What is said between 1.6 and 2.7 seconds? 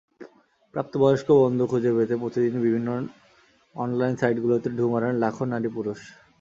খুঁজে পেতে প্রতিদিনই